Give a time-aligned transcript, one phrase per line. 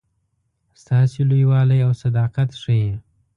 [0.81, 2.89] ستاسي لوی والی او صداقت ښيي.